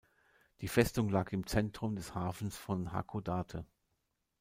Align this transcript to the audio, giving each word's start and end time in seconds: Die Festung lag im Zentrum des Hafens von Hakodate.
Die 0.61 0.67
Festung 0.67 1.09
lag 1.09 1.31
im 1.31 1.45
Zentrum 1.45 1.95
des 1.95 2.15
Hafens 2.15 2.57
von 2.57 2.91
Hakodate. 2.91 3.67